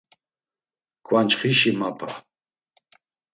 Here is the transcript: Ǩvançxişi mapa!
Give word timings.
Ǩvançxişi 1.05 1.71
mapa! 1.79 2.09